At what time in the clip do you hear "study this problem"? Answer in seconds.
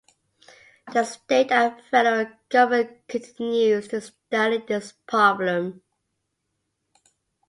4.01-5.83